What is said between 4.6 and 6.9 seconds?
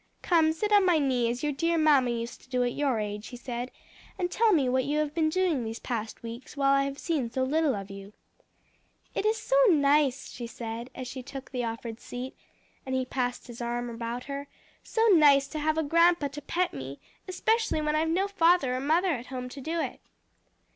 what you have been doing these past weeks while I